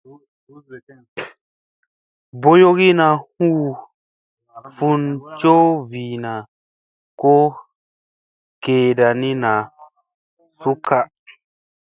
[2.41, 3.07] Boyogina
[3.37, 3.65] huu
[4.75, 5.01] fun
[5.39, 6.33] coo vina
[7.21, 7.35] ko
[8.63, 9.07] geeda
[9.41, 9.51] na
[10.59, 10.99] su ka.